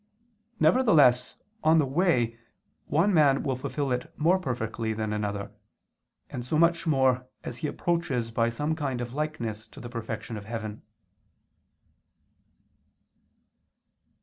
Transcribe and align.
Nevertheless 0.59 1.35
on 1.63 1.77
the 1.77 1.85
way 1.85 2.35
one 2.87 3.13
man 3.13 3.43
will 3.43 3.55
fulfil 3.55 3.91
it 3.91 4.11
more 4.17 4.39
perfectly 4.39 4.93
than 4.93 5.13
another, 5.13 5.51
and 6.31 6.43
so 6.43 6.57
much 6.57 6.85
the 6.85 6.89
more, 6.89 7.27
as 7.43 7.57
he 7.57 7.67
approaches 7.67 8.31
by 8.31 8.49
some 8.49 8.75
kind 8.75 8.99
of 8.99 9.13
likeness 9.13 9.67
to 9.67 9.79
the 9.79 9.89
perfection 9.89 10.37
of 10.37 10.45
heaven. 10.45 10.81